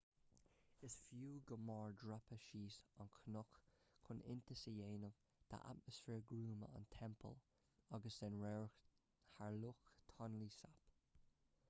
[0.85, 3.59] is fiú go mór dreapadh suas an cnoc
[4.07, 5.19] chun iontas a dhéanamh
[5.51, 7.39] d'atmaisféar gruama an teampaill
[7.99, 8.79] agus den radharc
[9.35, 10.91] thar loch tonle sap